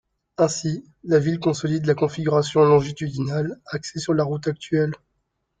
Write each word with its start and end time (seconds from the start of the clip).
Ainsi, 0.37 0.83
la 1.03 1.19
ville 1.19 1.37
consolide 1.39 1.85
la 1.85 1.93
configuration 1.93 2.65
longitudinale 2.65 3.59
axée 3.67 3.99
sur 3.99 4.15
la 4.15 4.23
route 4.23 4.47
actuelle. 4.47 4.93